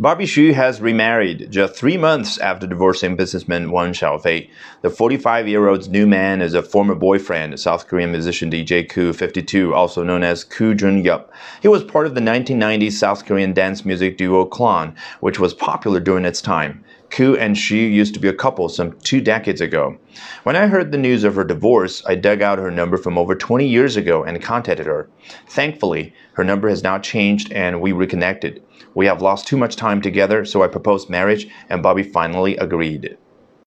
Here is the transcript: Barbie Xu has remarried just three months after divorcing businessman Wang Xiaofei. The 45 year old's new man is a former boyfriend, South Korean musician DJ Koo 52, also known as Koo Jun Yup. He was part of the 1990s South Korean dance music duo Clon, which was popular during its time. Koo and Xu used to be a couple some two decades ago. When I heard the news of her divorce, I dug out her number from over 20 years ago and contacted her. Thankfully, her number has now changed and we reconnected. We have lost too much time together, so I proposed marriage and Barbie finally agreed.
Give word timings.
Barbie 0.00 0.26
Xu 0.26 0.54
has 0.54 0.80
remarried 0.80 1.50
just 1.50 1.74
three 1.74 1.96
months 1.96 2.38
after 2.38 2.68
divorcing 2.68 3.16
businessman 3.16 3.72
Wang 3.72 3.90
Xiaofei. 3.90 4.48
The 4.82 4.90
45 4.90 5.48
year 5.48 5.66
old's 5.66 5.88
new 5.88 6.06
man 6.06 6.40
is 6.40 6.54
a 6.54 6.62
former 6.62 6.94
boyfriend, 6.94 7.58
South 7.58 7.88
Korean 7.88 8.12
musician 8.12 8.48
DJ 8.48 8.88
Koo 8.88 9.12
52, 9.12 9.74
also 9.74 10.04
known 10.04 10.22
as 10.22 10.44
Koo 10.44 10.72
Jun 10.72 11.02
Yup. 11.02 11.32
He 11.60 11.66
was 11.66 11.82
part 11.82 12.06
of 12.06 12.14
the 12.14 12.20
1990s 12.20 12.92
South 12.92 13.26
Korean 13.26 13.52
dance 13.52 13.84
music 13.84 14.16
duo 14.16 14.44
Clon, 14.44 14.94
which 15.18 15.40
was 15.40 15.52
popular 15.52 15.98
during 15.98 16.24
its 16.24 16.40
time. 16.40 16.84
Koo 17.10 17.36
and 17.36 17.56
Xu 17.56 17.72
used 17.72 18.14
to 18.14 18.20
be 18.20 18.28
a 18.28 18.32
couple 18.32 18.68
some 18.68 18.92
two 19.00 19.20
decades 19.20 19.60
ago. 19.60 19.98
When 20.44 20.54
I 20.54 20.68
heard 20.68 20.92
the 20.92 20.98
news 20.98 21.24
of 21.24 21.34
her 21.34 21.42
divorce, 21.42 22.04
I 22.06 22.14
dug 22.14 22.40
out 22.40 22.60
her 22.60 22.70
number 22.70 22.98
from 22.98 23.18
over 23.18 23.34
20 23.34 23.66
years 23.66 23.96
ago 23.96 24.22
and 24.22 24.40
contacted 24.40 24.86
her. 24.86 25.08
Thankfully, 25.48 26.14
her 26.34 26.44
number 26.44 26.68
has 26.68 26.84
now 26.84 27.00
changed 27.00 27.50
and 27.50 27.80
we 27.80 27.90
reconnected. 27.90 28.62
We 28.94 29.06
have 29.06 29.22
lost 29.22 29.46
too 29.46 29.56
much 29.56 29.76
time 29.76 30.00
together, 30.00 30.44
so 30.44 30.62
I 30.62 30.68
proposed 30.68 31.10
marriage 31.10 31.48
and 31.68 31.82
Barbie 31.82 32.02
finally 32.02 32.56
agreed. 32.56 33.16